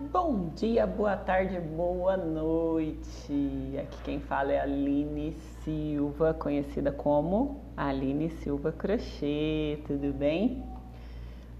Bom 0.00 0.50
dia, 0.56 0.88
boa 0.88 1.16
tarde, 1.16 1.56
boa 1.60 2.16
noite. 2.16 3.78
Aqui 3.78 3.96
quem 4.02 4.18
fala 4.18 4.52
é 4.52 4.58
a 4.58 4.64
Aline 4.64 5.36
Silva, 5.62 6.34
conhecida 6.34 6.90
como 6.90 7.60
Aline 7.76 8.28
Silva 8.28 8.72
Crochê, 8.72 9.78
tudo 9.86 10.12
bem? 10.12 10.64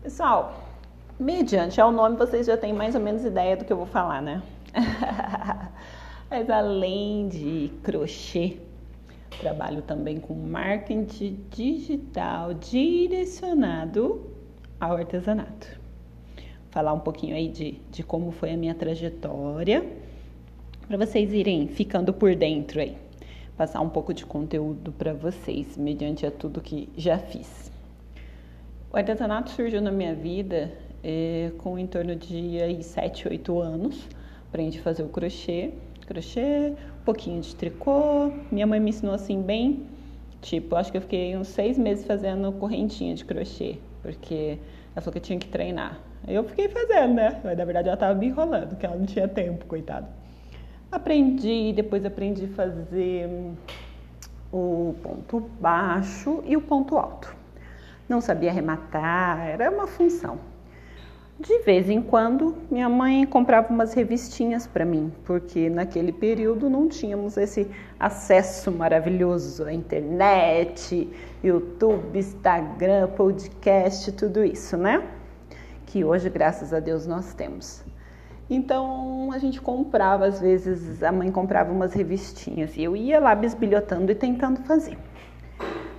Pessoal, 0.03 0.53
mediante 1.17 1.81
ao 1.81 1.93
nome 1.93 2.17
vocês 2.17 2.49
já 2.49 2.57
têm 2.57 2.73
mais 2.73 2.97
ou 2.97 3.01
menos 3.01 3.25
ideia 3.25 3.57
do 3.57 3.65
que 3.65 3.73
eu 3.73 3.77
vou 3.77 3.87
falar, 3.87 4.21
né? 4.21 4.43
Mas 6.29 6.51
além 6.51 7.29
de 7.29 7.71
crochê, 7.85 8.59
trabalho 9.39 9.81
também 9.81 10.19
com 10.19 10.35
marketing 10.35 11.47
digital 11.51 12.53
direcionado 12.53 14.29
ao 14.81 14.97
artesanato 14.97 15.84
falar 16.75 16.93
um 16.93 16.99
pouquinho 16.99 17.37
aí 17.37 17.49
de, 17.49 17.81
de 17.89 18.03
como 18.03 18.33
foi 18.33 18.51
a 18.51 18.57
minha 18.57 18.75
trajetória, 18.75 19.87
para 20.89 20.97
vocês 20.99 21.33
irem 21.33 21.69
ficando 21.69 22.13
por 22.13 22.35
dentro 22.35 22.81
aí, 22.81 22.99
passar 23.57 23.81
um 23.81 23.89
pouco 23.89 24.13
de 24.13 24.27
conteúdo 24.27 24.91
para 24.91 25.15
vocês, 25.15 25.77
mediante 25.77 26.27
a 26.27 26.33
tudo 26.33 26.61
que 26.61 26.89
já 26.97 27.17
fiz. 27.17 27.71
O 28.93 28.97
artesanato 28.97 29.51
surgiu 29.51 29.81
na 29.81 29.93
minha 29.93 30.17
vida 30.17 30.73
é, 31.01 31.53
com 31.59 31.79
em 31.79 31.87
torno 31.87 32.17
de 32.17 32.61
aí, 32.61 32.83
7, 32.83 33.29
8 33.29 33.61
anos. 33.61 34.09
Aprendi 34.49 34.81
a 34.81 34.83
fazer 34.83 35.05
o 35.05 35.09
crochê, 35.09 35.75
crochê, 36.05 36.73
um 37.01 37.05
pouquinho 37.05 37.41
de 37.41 37.55
tricô. 37.55 38.33
Minha 38.51 38.67
mãe 38.67 38.81
me 38.81 38.91
ensinou 38.91 39.15
assim 39.15 39.41
bem, 39.41 39.87
tipo, 40.43 40.75
acho 40.75 40.91
que 40.91 40.99
eu 40.99 41.03
fiquei 41.03 41.37
uns 41.37 41.47
seis 41.47 41.79
meses 41.79 42.05
fazendo 42.05 42.51
correntinha 42.51 43.15
de 43.15 43.25
crochê, 43.25 43.79
porque 44.03 44.59
ela 44.93 45.01
falou 45.01 45.13
que 45.13 45.19
eu 45.19 45.23
tinha 45.23 45.39
que 45.39 45.47
treinar. 45.47 46.01
Eu 46.27 46.45
fiquei 46.45 46.69
fazendo, 46.69 47.15
né? 47.15 47.41
Mas 47.45 47.57
na 47.59 47.65
verdade 47.65 47.89
ela 47.89 47.97
tava 47.97 48.15
me 48.15 48.27
enrolando, 48.27 48.69
porque 48.69 48.87
ela 48.87 48.97
não 48.97 49.07
tinha 49.07 49.29
tempo, 49.29 49.67
coitada. 49.67 50.09
Aprendi, 50.91 51.73
depois 51.75 52.05
aprendi 52.05 52.45
a 52.45 52.55
fazer 52.55 53.29
o 54.53 54.95
ponto 55.03 55.41
baixo 55.61 56.43
e 56.47 56.57
o 56.57 56.61
ponto 56.61 56.97
alto. 56.97 57.35
Não 58.09 58.21
sabia 58.21 58.51
arrematar, 58.51 59.49
era 59.49 59.71
uma 59.71 59.87
função. 59.87 60.39
De 61.39 61.59
vez 61.63 61.91
em 61.91 62.01
quando, 62.01 62.57
minha 62.71 62.89
mãe 62.89 63.27
comprava 63.27 63.69
umas 63.69 63.93
revistinhas 63.93 64.69
para 64.69 64.85
mim, 64.85 65.13
porque 65.25 65.69
naquele 65.69 66.13
período 66.13 66.71
não 66.71 66.89
tínhamos 66.89 67.37
esse 67.37 67.69
acesso 67.99 68.71
maravilhoso 68.71 69.65
à 69.65 69.73
internet, 69.73 71.11
YouTube, 71.43 72.17
Instagram, 72.17 73.09
podcast, 73.09 74.13
tudo 74.13 74.45
isso, 74.45 74.77
né? 74.77 75.03
Que 75.87 76.05
hoje, 76.05 76.29
graças 76.31 76.73
a 76.73 76.81
Deus, 76.81 77.07
nós 77.07 77.35
temos. 77.35 77.85
Então 78.49 79.31
a 79.33 79.39
gente 79.39 79.61
comprava, 79.61 80.27
às 80.27 80.41
vezes 80.41 81.03
a 81.03 81.11
mãe 81.11 81.31
comprava 81.31 81.73
umas 81.73 81.95
revistinhas 81.95 82.77
e 82.77 82.83
eu 82.83 82.95
ia 82.95 83.19
lá 83.19 83.35
bisbilhotando 83.35 84.13
e 84.13 84.15
tentando 84.15 84.61
fazer. 84.63 84.99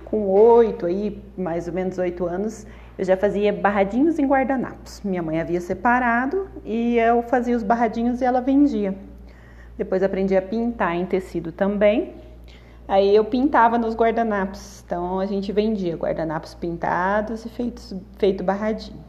Com 0.04 0.28
oito 0.28 0.86
aí, 0.86 1.20
mais 1.36 1.66
ou 1.66 1.74
menos 1.74 1.98
oito 1.98 2.24
anos, 2.24 2.64
eu 2.96 3.04
já 3.04 3.16
fazia 3.16 3.52
barradinhos 3.52 4.18
em 4.18 4.26
guardanapos. 4.26 5.00
Minha 5.04 5.22
mãe 5.22 5.40
havia 5.40 5.60
separado 5.60 6.48
e 6.64 6.96
eu 6.98 7.22
fazia 7.24 7.56
os 7.56 7.64
barradinhos 7.64 8.20
e 8.20 8.24
ela 8.24 8.40
vendia. 8.40 8.94
Depois 9.76 10.02
aprendi 10.02 10.36
a 10.36 10.40
pintar 10.40 10.94
em 10.94 11.04
tecido 11.04 11.50
também. 11.50 12.14
Aí 12.88 13.14
eu 13.14 13.24
pintava 13.24 13.76
nos 13.76 13.96
guardanapos. 13.96 14.84
Então 14.86 15.18
a 15.18 15.26
gente 15.26 15.50
vendia 15.50 15.96
guardanapos 15.96 16.54
pintados 16.54 17.44
e 17.44 17.48
feitos, 17.48 17.92
feito 18.16 18.44
barradinho. 18.44 19.05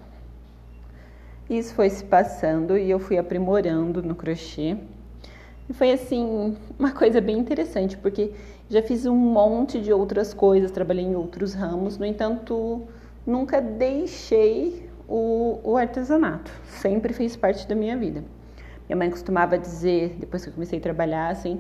Isso 1.49 1.73
foi 1.73 1.89
se 1.89 2.03
passando 2.03 2.77
e 2.77 2.89
eu 2.89 2.99
fui 2.99 3.17
aprimorando 3.17 4.03
no 4.03 4.13
crochê. 4.13 4.77
E 5.69 5.73
foi 5.73 5.91
assim, 5.91 6.57
uma 6.77 6.91
coisa 6.91 7.21
bem 7.21 7.37
interessante, 7.37 7.97
porque 7.97 8.31
já 8.69 8.81
fiz 8.81 9.05
um 9.05 9.15
monte 9.15 9.79
de 9.79 9.93
outras 9.93 10.33
coisas, 10.33 10.71
trabalhei 10.71 11.05
em 11.05 11.15
outros 11.15 11.53
ramos, 11.53 11.97
no 11.97 12.05
entanto, 12.05 12.83
nunca 13.25 13.61
deixei 13.61 14.89
o, 15.07 15.59
o 15.63 15.77
artesanato, 15.77 16.51
sempre 16.65 17.13
fez 17.13 17.35
parte 17.35 17.67
da 17.67 17.75
minha 17.75 17.95
vida. 17.97 18.23
Minha 18.87 18.97
mãe 18.97 19.09
costumava 19.09 19.57
dizer, 19.57 20.15
depois 20.19 20.43
que 20.43 20.49
eu 20.49 20.53
comecei 20.53 20.79
a 20.79 20.81
trabalhar, 20.81 21.29
assim, 21.29 21.59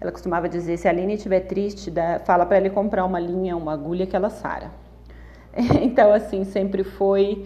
ela 0.00 0.10
costumava 0.10 0.48
dizer: 0.48 0.76
se 0.76 0.88
a 0.88 0.90
Aline 0.90 1.14
estiver 1.14 1.40
triste, 1.40 1.90
dá, 1.90 2.20
fala 2.20 2.46
para 2.46 2.56
ele 2.56 2.70
comprar 2.70 3.04
uma 3.04 3.20
linha, 3.20 3.56
uma 3.56 3.72
agulha 3.72 4.06
que 4.06 4.16
ela 4.16 4.30
sara. 4.30 4.70
Então, 5.82 6.12
assim, 6.12 6.44
sempre 6.44 6.84
foi, 6.84 7.44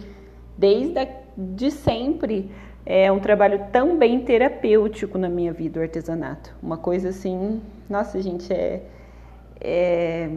desde 0.57 0.99
a 0.99 1.24
de 1.37 1.71
sempre 1.71 2.51
é 2.85 3.11
um 3.11 3.19
trabalho 3.19 3.67
tão 3.71 3.97
bem 3.97 4.23
terapêutico 4.23 5.17
na 5.17 5.27
minha 5.27 5.51
vida, 5.51 5.79
o 5.79 5.83
artesanato. 5.83 6.55
Uma 6.61 6.77
coisa 6.77 7.09
assim, 7.09 7.61
nossa, 7.89 8.21
gente, 8.21 8.53
é, 8.53 8.83
é 9.59 10.29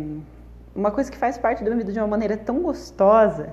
uma 0.74 0.90
coisa 0.90 1.10
que 1.10 1.18
faz 1.18 1.36
parte 1.36 1.62
da 1.62 1.70
minha 1.70 1.78
vida 1.78 1.92
de 1.92 1.98
uma 1.98 2.06
maneira 2.06 2.36
tão 2.36 2.62
gostosa 2.62 3.52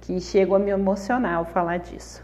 que 0.00 0.20
chego 0.20 0.54
a 0.54 0.58
me 0.58 0.70
emocionar 0.70 1.36
ao 1.36 1.44
falar 1.44 1.78
disso. 1.78 2.22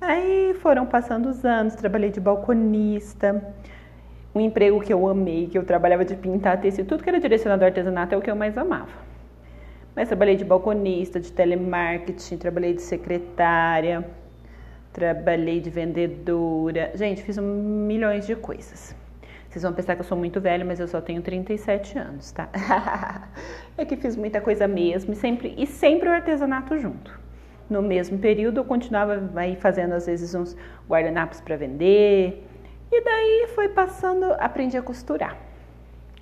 Aí 0.00 0.52
foram 0.54 0.84
passando 0.84 1.28
os 1.28 1.44
anos, 1.44 1.76
trabalhei 1.76 2.10
de 2.10 2.18
balconista, 2.18 3.40
um 4.34 4.40
emprego 4.40 4.80
que 4.80 4.92
eu 4.92 5.06
amei, 5.06 5.46
que 5.46 5.56
eu 5.56 5.64
trabalhava 5.64 6.04
de 6.04 6.16
pintar 6.16 6.60
tecido, 6.60 6.88
tudo 6.88 7.04
que 7.04 7.08
era 7.08 7.20
direcionado 7.20 7.62
ao 7.62 7.68
artesanato 7.68 8.14
é 8.14 8.18
o 8.18 8.20
que 8.20 8.30
eu 8.30 8.34
mais 8.34 8.58
amava. 8.58 9.11
Mas 9.94 10.08
trabalhei 10.08 10.36
de 10.36 10.44
balconista, 10.44 11.20
de 11.20 11.30
telemarketing, 11.30 12.38
trabalhei 12.38 12.74
de 12.74 12.82
secretária, 12.82 14.04
trabalhei 14.92 15.60
de 15.60 15.68
vendedora. 15.68 16.92
Gente, 16.94 17.22
fiz 17.22 17.36
um 17.36 17.86
milhões 17.86 18.26
de 18.26 18.34
coisas. 18.34 18.96
Vocês 19.48 19.62
vão 19.62 19.74
pensar 19.74 19.94
que 19.94 20.00
eu 20.00 20.04
sou 20.04 20.16
muito 20.16 20.40
velha, 20.40 20.64
mas 20.64 20.80
eu 20.80 20.88
só 20.88 20.98
tenho 20.98 21.20
37 21.20 21.98
anos, 21.98 22.32
tá? 22.32 22.48
é 23.76 23.84
que 23.84 23.96
fiz 23.96 24.16
muita 24.16 24.40
coisa 24.40 24.66
mesmo 24.66 25.12
e 25.12 25.16
sempre, 25.16 25.54
e 25.58 25.66
sempre 25.66 26.08
o 26.08 26.12
artesanato 26.12 26.78
junto. 26.78 27.20
No 27.68 27.82
mesmo 27.82 28.18
período 28.18 28.60
eu 28.60 28.64
continuava 28.64 29.30
aí 29.36 29.56
fazendo 29.56 29.92
às 29.92 30.06
vezes 30.06 30.34
uns 30.34 30.56
guardanapos 30.88 31.42
para 31.42 31.54
vender. 31.56 32.46
E 32.90 33.04
daí 33.04 33.48
foi 33.54 33.68
passando, 33.68 34.24
aprendi 34.38 34.78
a 34.78 34.82
costurar. 34.82 35.36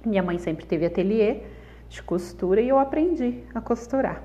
Minha 0.05 0.25
mãe 0.25 0.39
sempre 0.39 0.67
teve 0.67 0.87
ateliê 0.87 1.43
de 1.91 2.03
costura 2.03 2.61
e 2.61 2.69
eu 2.69 2.79
aprendi 2.79 3.43
a 3.53 3.61
costurar. 3.61 4.23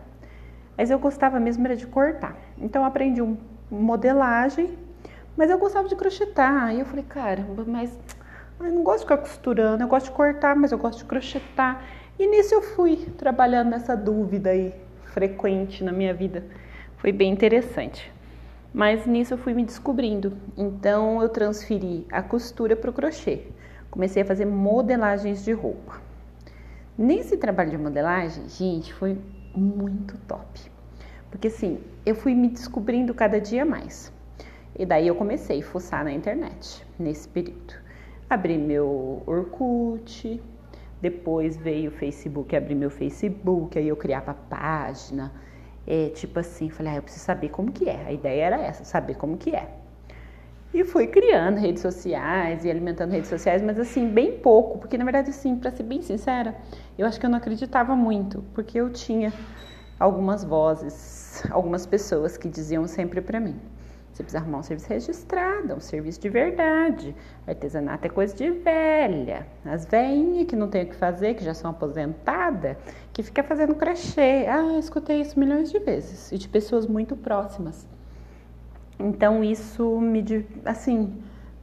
Mas 0.78 0.92
eu 0.92 1.00
gostava 1.00 1.40
mesmo 1.40 1.66
era 1.66 1.76
de 1.76 1.88
cortar. 1.88 2.38
Então 2.58 2.84
eu 2.84 2.88
aprendi 2.88 3.22
um 3.22 3.38
modelagem, 3.70 4.78
mas 5.36 5.50
eu 5.50 5.58
gostava 5.58 5.88
de 5.90 5.96
crochetar. 5.96 6.74
E 6.74 6.80
eu 6.80 6.86
falei, 6.86 7.04
caramba, 7.04 7.66
mas 7.68 7.98
eu 8.60 8.72
não 8.72 8.84
gosto 8.84 9.00
de 9.00 9.04
ficar 9.06 9.18
costurando, 9.18 9.84
eu 9.84 9.88
gosto 9.88 10.06
de 10.06 10.12
cortar, 10.12 10.56
mas 10.56 10.72
eu 10.72 10.78
gosto 10.78 11.00
de 11.00 11.06
crochetar. 11.06 11.84
E 12.20 12.28
nisso 12.28 12.54
eu 12.54 12.62
fui 12.62 12.98
trabalhando 13.18 13.72
nessa 13.72 13.98
dúvida 13.98 14.52
aí 14.52 14.74
frequente 15.06 15.84
na 15.84 15.92
minha 15.92 16.14
vida. 16.14 16.46
Foi 16.98 17.12
bem 17.12 17.32
interessante. 17.34 18.14
Mas 18.72 19.06
nisso 19.08 19.34
eu 19.34 19.38
fui 19.38 19.54
me 19.54 19.66
descobrindo. 19.66 20.38
Então 20.56 21.22
eu 21.22 21.30
transferi 21.30 22.06
a 22.12 22.22
costura 22.22 22.76
para 22.76 22.90
o 22.90 22.94
crochê. 22.94 23.48
Comecei 23.90 24.22
a 24.22 24.26
fazer 24.26 24.46
modelagens 24.46 25.44
de 25.44 25.52
roupa. 25.52 26.05
Nesse 26.98 27.36
trabalho 27.36 27.72
de 27.72 27.78
modelagem, 27.78 28.48
gente, 28.48 28.94
foi 28.94 29.18
muito 29.54 30.18
top. 30.20 30.62
Porque 31.30 31.50
assim, 31.50 31.82
eu 32.06 32.16
fui 32.16 32.34
me 32.34 32.48
descobrindo 32.48 33.14
cada 33.14 33.40
dia 33.40 33.66
mais. 33.66 34.14
E 34.78 34.86
daí 34.86 35.08
eu 35.08 35.16
comecei 35.16 35.60
a 35.60 35.64
fuçar 35.64 36.06
na 36.06 36.14
internet 36.14 36.86
nesse 36.98 37.28
período. 37.28 37.74
Abri 38.30 38.58
meu 38.58 39.22
Orkut, 39.26 40.42
depois 41.02 41.58
veio 41.58 41.90
o 41.90 41.94
Facebook, 41.94 42.56
abri 42.56 42.74
meu 42.74 42.90
Facebook, 42.90 43.78
aí 43.78 43.90
eu 43.90 43.98
criava 43.98 44.34
página. 44.34 45.34
É, 45.86 46.10
tipo 46.10 46.40
assim, 46.40 46.70
falei, 46.70 46.94
ah, 46.94 46.96
eu 46.96 47.04
preciso 47.04 47.26
saber 47.26 47.50
como 47.50 47.74
que 47.74 47.90
é. 47.90 48.06
A 48.06 48.12
ideia 48.14 48.46
era 48.46 48.62
essa, 48.62 48.86
saber 48.86 49.16
como 49.16 49.38
que 49.38 49.54
é. 49.54 49.70
E 50.76 50.84
fui 50.84 51.08
criando 51.08 51.58
redes 51.58 51.82
sociais 51.82 52.66
e 52.66 52.70
alimentando 52.70 53.12
redes 53.12 53.30
sociais, 53.30 53.62
mas 53.62 53.80
assim, 53.80 54.10
bem 54.10 54.40
pouco, 54.40 54.78
porque 54.78 54.98
na 54.98 55.06
verdade, 55.06 55.30
assim, 55.30 55.56
para 55.56 55.72
ser 55.72 55.84
bem 55.84 56.02
sincera, 56.02 56.54
eu 56.98 57.08
acho 57.08 57.18
que 57.18 57.26
eu 57.26 57.30
não 57.30 57.38
acreditava 57.38 57.96
muito, 57.96 58.44
porque 58.54 58.78
eu 58.78 58.90
tinha 58.90 59.32
algumas 59.98 60.44
vozes, 60.44 61.42
algumas 61.50 61.86
pessoas 61.86 62.36
que 62.36 62.50
diziam 62.50 62.86
sempre 62.88 63.22
para 63.22 63.40
mim: 63.40 63.56
você 64.12 64.22
precisa 64.22 64.40
arrumar 64.40 64.58
um 64.58 64.64
serviço 64.64 64.90
registrado, 64.90 65.76
um 65.76 65.80
serviço 65.80 66.20
de 66.20 66.28
verdade. 66.28 67.16
Artesanato 67.48 68.08
é 68.08 68.10
coisa 68.10 68.36
de 68.36 68.52
velha. 68.52 69.48
As 69.64 69.86
velhinhas 69.86 70.46
que 70.46 70.58
não 70.58 70.68
tem 70.68 70.84
o 70.84 70.88
que 70.88 70.96
fazer, 70.96 71.36
que 71.36 71.44
já 71.46 71.54
são 71.54 71.72
aposentadas, 71.72 72.76
que 73.14 73.24
fica 73.24 73.42
fazendo 73.44 73.76
crochê. 73.76 74.46
Ah, 74.50 74.78
escutei 74.78 75.22
isso 75.22 75.40
milhões 75.40 75.72
de 75.72 75.80
vezes 75.80 76.34
e 76.34 76.38
de 76.38 76.50
pessoas 76.50 76.86
muito 76.86 77.16
próximas. 77.16 77.88
Então 79.00 79.44
isso 79.44 80.00
me, 80.00 80.24
assim, 80.66 81.14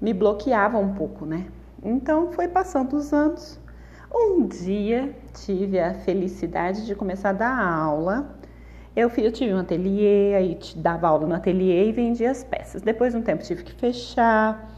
me 0.01 0.13
bloqueava 0.13 0.79
um 0.79 0.95
pouco, 0.95 1.25
né? 1.27 1.47
Então 1.83 2.33
foi 2.33 2.49
passando 2.49 2.95
os 2.97 3.13
anos. 3.13 3.59
Um 4.15 4.47
dia 4.47 5.15
tive 5.33 5.81
a 5.81 5.95
felicidade 5.95 6.85
de 6.87 6.95
começar 6.95 7.31
a 7.31 7.33
dar 7.33 7.59
aula 7.59 8.37
Eu, 8.95 9.11
eu 9.17 9.33
tive 9.33 9.55
um 9.55 9.59
ateliê, 9.59 10.35
aí 10.35 10.59
dava 10.77 11.09
aula 11.09 11.27
no 11.27 11.35
ateliê 11.35 11.89
e 11.89 11.93
vendia 11.93 12.31
as 12.31 12.45
peças. 12.45 12.83
Depois 12.83 13.13
de 13.15 13.19
um 13.19 13.23
tempo 13.23 13.43
tive 13.43 13.63
que 13.65 13.73
fechar. 13.73 14.71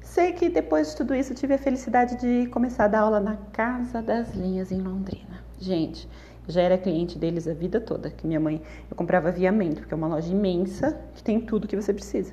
Sei 0.00 0.32
que 0.32 0.48
depois 0.48 0.90
de 0.90 0.96
tudo 0.96 1.14
isso 1.14 1.34
tive 1.34 1.54
a 1.54 1.58
felicidade 1.58 2.16
de 2.16 2.48
começar 2.48 2.84
a 2.86 2.88
dar 2.88 3.00
aula 3.00 3.20
na 3.20 3.36
Casa 3.52 4.00
das 4.02 4.34
Linhas 4.34 4.72
em 4.72 4.80
Londrina. 4.80 5.44
Gente, 5.58 6.08
já 6.50 6.60
era 6.60 6.76
cliente 6.76 7.18
deles 7.18 7.48
a 7.48 7.54
vida 7.54 7.80
toda, 7.80 8.10
que 8.10 8.26
minha 8.26 8.40
mãe, 8.40 8.60
eu 8.90 8.96
comprava 8.96 9.30
viamento, 9.30 9.80
porque 9.80 9.94
é 9.94 9.96
uma 9.96 10.08
loja 10.08 10.30
imensa 10.32 11.00
que 11.14 11.22
tem 11.22 11.40
tudo 11.40 11.66
que 11.66 11.76
você 11.76 11.92
precisa. 11.92 12.32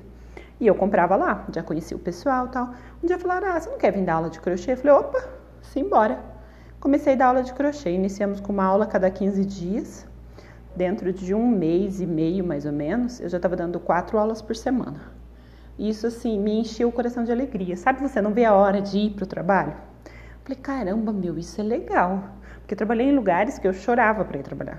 E 0.60 0.66
eu 0.66 0.74
comprava 0.74 1.14
lá, 1.14 1.46
já 1.54 1.62
conhecia 1.62 1.96
o 1.96 2.00
pessoal 2.00 2.48
tal. 2.48 2.74
Um 3.02 3.06
dia 3.06 3.18
falaram, 3.18 3.48
ah, 3.48 3.60
você 3.60 3.70
não 3.70 3.78
quer 3.78 3.92
vir 3.92 4.04
dar 4.04 4.14
aula 4.14 4.30
de 4.30 4.40
crochê? 4.40 4.72
Eu 4.72 4.76
falei, 4.76 4.92
opa, 4.92 5.28
simbora. 5.62 6.18
Comecei 6.80 7.14
a 7.14 7.16
dar 7.16 7.26
aula 7.26 7.42
de 7.42 7.52
crochê, 7.52 7.90
iniciamos 7.90 8.40
com 8.40 8.52
uma 8.52 8.64
aula 8.64 8.86
cada 8.86 9.10
15 9.10 9.44
dias. 9.44 10.06
Dentro 10.76 11.12
de 11.12 11.34
um 11.34 11.48
mês 11.48 12.00
e 12.00 12.06
meio, 12.06 12.44
mais 12.44 12.64
ou 12.64 12.72
menos, 12.72 13.20
eu 13.20 13.28
já 13.28 13.38
estava 13.38 13.56
dando 13.56 13.80
quatro 13.80 14.18
aulas 14.18 14.42
por 14.42 14.54
semana. 14.54 15.00
Isso, 15.78 16.06
assim, 16.08 16.38
me 16.38 16.60
encheu 16.60 16.88
o 16.88 16.92
coração 16.92 17.22
de 17.22 17.30
alegria. 17.30 17.76
Sabe, 17.76 18.00
você 18.00 18.20
não 18.20 18.32
vê 18.32 18.44
a 18.44 18.54
hora 18.54 18.80
de 18.80 18.98
ir 18.98 19.10
para 19.10 19.24
o 19.24 19.26
trabalho? 19.26 19.74
Falei, 20.42 20.58
caramba, 20.60 21.12
meu, 21.12 21.38
isso 21.38 21.60
é 21.60 21.64
legal. 21.64 22.24
Porque 22.68 22.74
eu 22.74 22.76
trabalhei 22.76 23.08
em 23.08 23.16
lugares 23.16 23.58
que 23.58 23.66
eu 23.66 23.72
chorava 23.72 24.26
para 24.26 24.40
ir 24.40 24.42
trabalhar. 24.42 24.78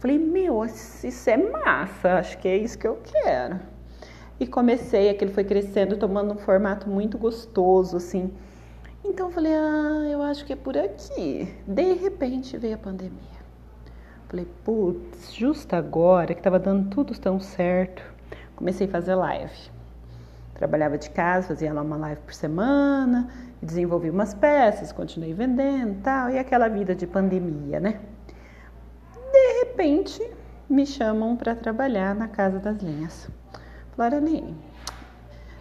Falei, 0.00 0.18
meu, 0.18 0.64
isso 0.64 1.30
é 1.30 1.36
massa, 1.36 2.14
acho 2.14 2.36
que 2.38 2.48
é 2.48 2.56
isso 2.56 2.76
que 2.76 2.88
eu 2.88 2.98
quero. 3.04 3.60
E 4.40 4.48
comecei, 4.48 5.08
aquilo 5.08 5.30
foi 5.30 5.44
crescendo, 5.44 5.96
tomando 5.96 6.34
um 6.34 6.38
formato 6.38 6.90
muito 6.90 7.16
gostoso, 7.16 7.98
assim. 7.98 8.32
Então 9.04 9.28
eu 9.28 9.32
falei, 9.32 9.52
ah, 9.54 10.08
eu 10.10 10.20
acho 10.22 10.44
que 10.44 10.52
é 10.52 10.56
por 10.56 10.76
aqui. 10.76 11.54
De 11.68 11.92
repente 11.92 12.58
veio 12.58 12.74
a 12.74 12.78
pandemia. 12.78 13.40
Falei, 14.26 14.48
putz, 14.64 15.32
justo 15.32 15.76
agora 15.76 16.34
que 16.34 16.42
tava 16.42 16.58
dando 16.58 16.90
tudo 16.90 17.16
tão 17.16 17.38
certo, 17.38 18.02
comecei 18.56 18.88
a 18.88 18.90
fazer 18.90 19.14
live. 19.14 19.70
Trabalhava 20.54 20.98
de 20.98 21.08
casa, 21.10 21.46
fazia 21.46 21.72
lá 21.72 21.82
uma 21.82 21.96
live 21.96 22.22
por 22.22 22.34
semana, 22.34 23.28
desenvolvi 23.62 24.10
umas 24.10 24.34
peças, 24.34 24.92
continuei 24.92 25.34
vendendo 25.34 26.02
tal, 26.02 26.30
e 26.30 26.38
aquela 26.38 26.68
vida 26.68 26.94
de 26.94 27.06
pandemia, 27.06 27.78
né? 27.78 28.00
De 29.32 29.64
repente 29.64 30.28
me 30.68 30.86
chamam 30.86 31.36
para 31.36 31.54
trabalhar 31.54 32.14
na 32.14 32.28
Casa 32.28 32.58
das 32.58 32.78
Linhas. 32.78 33.28
Falaram, 33.96 34.24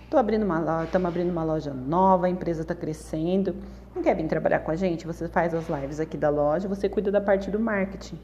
tô 0.10 0.18
abrindo 0.18 0.44
uma 0.44 0.60
loja, 0.60 0.86
estamos 0.86 1.08
abrindo 1.08 1.30
uma 1.30 1.44
loja 1.44 1.74
nova, 1.74 2.28
a 2.28 2.30
empresa 2.30 2.62
está 2.62 2.74
crescendo. 2.74 3.56
Não 3.96 4.02
quer 4.02 4.16
vir 4.16 4.28
trabalhar 4.28 4.60
com 4.60 4.72
a 4.72 4.76
gente? 4.76 5.06
Você 5.06 5.28
faz 5.28 5.54
as 5.54 5.68
lives 5.68 6.00
aqui 6.00 6.16
da 6.16 6.30
loja, 6.30 6.68
você 6.68 6.88
cuida 6.88 7.12
da 7.12 7.20
parte 7.20 7.52
do 7.52 7.60
marketing. 7.60 8.20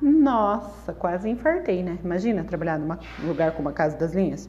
Nossa, 0.00 0.92
quase 0.92 1.28
infartei, 1.28 1.82
né? 1.82 1.96
Imagina 2.02 2.42
trabalhar 2.42 2.78
num 2.78 2.96
lugar 3.24 3.52
como 3.52 3.68
a 3.68 3.72
Casa 3.72 3.96
das 3.96 4.12
Linhas. 4.12 4.48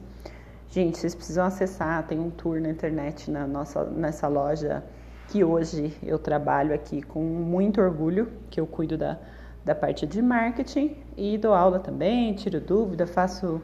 Gente, 0.74 0.98
vocês 0.98 1.14
precisam 1.14 1.46
acessar, 1.46 2.04
tem 2.04 2.18
um 2.18 2.30
tour 2.30 2.60
na 2.60 2.68
internet 2.68 3.30
na 3.30 3.46
nossa, 3.46 3.84
nessa 3.84 4.26
loja 4.26 4.82
que 5.28 5.44
hoje 5.44 5.96
eu 6.02 6.18
trabalho 6.18 6.74
aqui 6.74 7.00
com 7.00 7.22
muito 7.22 7.80
orgulho, 7.80 8.32
que 8.50 8.60
eu 8.60 8.66
cuido 8.66 8.98
da, 8.98 9.16
da 9.64 9.72
parte 9.72 10.04
de 10.04 10.20
marketing 10.20 10.96
e 11.16 11.38
dou 11.38 11.54
aula 11.54 11.78
também, 11.78 12.34
tiro 12.34 12.60
dúvida, 12.60 13.06
faço 13.06 13.62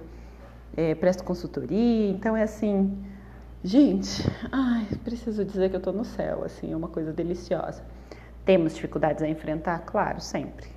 é, 0.77 0.95
presto 0.95 1.25
consultoria, 1.25 2.11
então 2.11 2.37
é 2.37 2.45
assim, 2.45 2.97
gente, 3.65 4.23
ai, 4.53 4.87
preciso 5.03 5.45
dizer 5.45 5.69
que 5.69 5.75
eu 5.75 5.81
tô 5.81 5.91
no 5.91 6.05
céu, 6.05 6.45
assim, 6.45 6.73
é 6.73 6.77
uma 6.77 6.87
coisa 6.87 7.13
deliciosa. 7.13 7.83
Temos 8.45 8.73
dificuldades 8.73 9.21
a 9.21 9.29
enfrentar? 9.29 9.81
Claro, 9.81 10.21
sempre. 10.21 10.69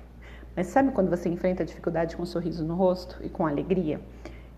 Mas 0.56 0.66
sabe 0.66 0.90
quando 0.90 1.10
você 1.10 1.28
enfrenta 1.28 1.64
dificuldade 1.64 2.16
com 2.16 2.24
um 2.24 2.26
sorriso 2.26 2.64
no 2.64 2.74
rosto 2.74 3.18
e 3.22 3.28
com 3.28 3.46
alegria? 3.46 4.00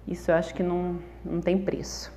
Isso 0.07 0.31
eu 0.31 0.35
acho 0.37 0.55
que 0.55 0.63
não, 0.63 0.99
não 1.25 1.41
tem 1.41 1.59
preço. 1.59 2.13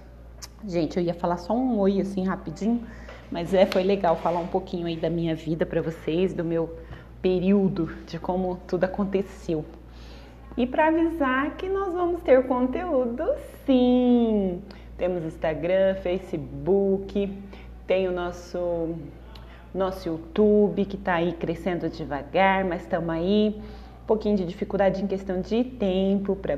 Gente, 0.66 0.98
eu 0.98 1.04
ia 1.04 1.14
falar 1.14 1.38
só 1.38 1.54
um 1.54 1.80
oi 1.80 2.02
assim 2.02 2.24
rapidinho, 2.24 2.84
mas 3.32 3.54
é, 3.54 3.66
foi 3.66 3.84
legal 3.84 4.16
falar 4.18 4.40
um 4.40 4.48
pouquinho 4.48 4.88
aí 4.88 4.96
da 4.96 5.10
minha 5.10 5.36
vida 5.36 5.66
para 5.66 5.82
vocês, 5.82 6.34
do 6.34 6.44
meu 6.44 6.78
período, 7.22 7.88
de 8.06 8.20
como 8.20 8.58
tudo 8.68 8.84
aconteceu. 8.84 9.66
E 10.58 10.68
para 10.68 10.88
avisar 10.88 11.56
que 11.56 11.70
nós 11.70 11.94
vamos 11.94 12.22
ter 12.22 12.46
conteúdo 12.46 13.24
sim. 13.66 14.62
Temos 14.98 15.24
Instagram, 15.24 15.96
Facebook, 15.96 17.34
tem 17.88 18.08
o 18.08 18.12
nosso 18.12 18.96
nosso 19.74 20.10
YouTube 20.10 20.84
que 20.86 20.96
está 20.96 21.16
aí 21.16 21.32
crescendo 21.34 21.90
devagar, 21.90 22.66
mas 22.66 22.82
estamos 22.82 23.10
aí. 23.10 23.56
Um 24.04 24.06
pouquinho 24.06 24.36
de 24.36 24.46
dificuldade 24.46 25.04
em 25.04 25.08
questão 25.08 25.40
de 25.40 25.64
tempo 25.64 26.36
para 26.36 26.58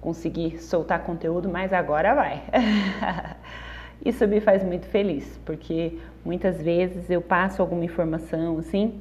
conseguir 0.00 0.58
soltar 0.58 1.02
conteúdo, 1.02 1.48
mas 1.48 1.72
agora 1.72 2.14
vai. 2.14 2.42
Isso 4.04 4.26
me 4.28 4.40
faz 4.40 4.62
muito 4.62 4.86
feliz, 4.86 5.40
porque 5.44 5.98
muitas 6.24 6.60
vezes 6.62 7.10
eu 7.10 7.20
passo 7.20 7.62
alguma 7.62 7.84
informação 7.84 8.58
assim, 8.58 9.00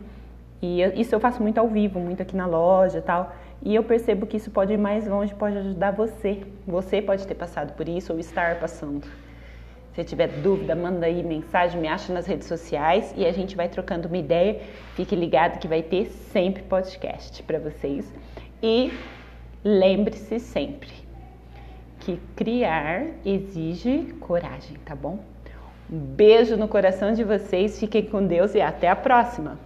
e 0.62 0.82
eu, 0.82 0.94
isso 0.96 1.14
eu 1.14 1.20
faço 1.20 1.42
muito 1.42 1.60
ao 1.60 1.68
vivo, 1.68 2.00
muito 2.00 2.22
aqui 2.24 2.36
na 2.36 2.48
loja 2.48 3.02
tal. 3.02 3.36
E 3.62 3.76
eu 3.76 3.84
percebo 3.84 4.26
que 4.26 4.38
isso 4.38 4.50
pode 4.50 4.74
ir 4.74 4.78
mais 4.78 5.08
longe, 5.08 5.34
pode 5.34 5.58
ajudar 5.58 5.92
você. 5.92 6.42
Você 6.66 7.02
pode 7.02 7.26
ter 7.28 7.36
passado 7.36 7.74
por 7.74 7.88
isso 7.88 8.14
ou 8.14 8.20
estar 8.20 8.60
passando. 8.60 9.08
Se 9.94 10.04
tiver 10.04 10.28
dúvida, 10.28 10.76
manda 10.76 11.06
aí 11.06 11.24
mensagem, 11.24 11.80
me 11.80 11.88
acha 11.88 12.12
nas 12.12 12.26
redes 12.26 12.48
sociais 12.48 13.14
e 13.16 13.26
a 13.26 13.32
gente 13.32 13.56
vai 13.56 13.70
trocando 13.70 14.08
uma 14.08 14.18
ideia. 14.18 14.60
Fique 14.96 15.16
ligado 15.16 15.60
que 15.60 15.68
vai 15.68 15.82
ter 15.82 16.08
sempre 16.32 16.64
podcast 16.64 17.42
para 17.44 17.60
vocês. 17.60 18.12
E 18.62 18.92
lembre-se 19.66 20.40
sempre 20.40 20.92
que 22.00 22.20
criar 22.36 23.08
exige 23.26 24.14
coragem, 24.20 24.78
tá 24.86 24.96
bom? 24.96 25.20
Um 25.92 25.98
beijo 25.98 26.56
no 26.56 26.68
coração 26.68 27.14
de 27.14 27.24
vocês, 27.24 27.80
fiquem 27.80 28.06
com 28.06 28.26
Deus 28.26 28.54
e 28.54 28.62
até 28.62 28.88
a 28.88 28.96
próxima! 28.96 29.58